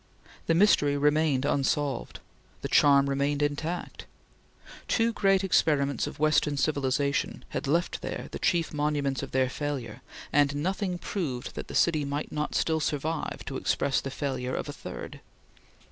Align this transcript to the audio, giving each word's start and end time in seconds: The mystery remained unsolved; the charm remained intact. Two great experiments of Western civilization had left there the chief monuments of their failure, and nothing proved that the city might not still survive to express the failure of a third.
The 0.47 0.55
mystery 0.55 0.97
remained 0.97 1.45
unsolved; 1.45 2.21
the 2.63 2.67
charm 2.67 3.07
remained 3.07 3.43
intact. 3.43 4.07
Two 4.87 5.13
great 5.13 5.43
experiments 5.43 6.07
of 6.07 6.17
Western 6.17 6.57
civilization 6.57 7.45
had 7.49 7.67
left 7.67 8.01
there 8.01 8.27
the 8.31 8.39
chief 8.39 8.73
monuments 8.73 9.21
of 9.21 9.29
their 9.29 9.47
failure, 9.47 10.01
and 10.33 10.55
nothing 10.55 10.97
proved 10.97 11.53
that 11.53 11.67
the 11.67 11.75
city 11.75 12.03
might 12.03 12.31
not 12.31 12.55
still 12.55 12.79
survive 12.79 13.45
to 13.45 13.57
express 13.57 14.01
the 14.01 14.09
failure 14.09 14.55
of 14.55 14.67
a 14.67 14.73
third. 14.73 15.19